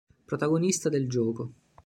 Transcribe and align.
Protagonista 0.25 0.89
del 0.89 1.05
gioco. 1.07 1.53